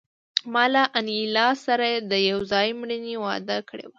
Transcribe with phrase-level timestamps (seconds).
[0.53, 3.89] ما له انیلا سره د یو ځای مړینې وعده کړې وه